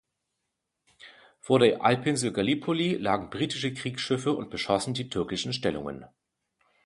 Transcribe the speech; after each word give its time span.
Vor 1.39 1.59
der 1.59 1.79
Halbinsel 1.81 2.33
Gallipoli 2.33 2.95
lagen 2.95 3.29
britische 3.29 3.71
Kriegsschiffe 3.71 4.31
und 4.33 4.49
beschossen 4.49 4.95
die 4.95 5.09
türkischen 5.11 5.53
Stellungen. 5.53 6.05